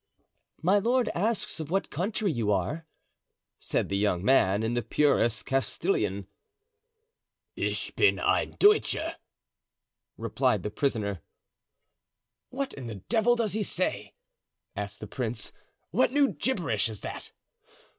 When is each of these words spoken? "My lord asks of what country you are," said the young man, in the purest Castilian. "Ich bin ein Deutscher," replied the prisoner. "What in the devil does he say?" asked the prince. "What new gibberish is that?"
"My 0.63 0.79
lord 0.79 1.09
asks 1.13 1.59
of 1.59 1.69
what 1.69 1.91
country 1.91 2.31
you 2.31 2.51
are," 2.51 2.87
said 3.59 3.87
the 3.87 3.97
young 3.97 4.25
man, 4.25 4.63
in 4.63 4.73
the 4.73 4.81
purest 4.81 5.45
Castilian. 5.45 6.25
"Ich 7.55 7.95
bin 7.95 8.17
ein 8.19 8.55
Deutscher," 8.57 9.17
replied 10.17 10.63
the 10.63 10.71
prisoner. 10.71 11.21
"What 12.49 12.73
in 12.73 12.87
the 12.87 12.95
devil 12.95 13.35
does 13.35 13.53
he 13.53 13.61
say?" 13.61 14.15
asked 14.75 15.01
the 15.01 15.05
prince. 15.07 15.51
"What 15.91 16.11
new 16.11 16.29
gibberish 16.29 16.89
is 16.89 17.01
that?" 17.01 17.31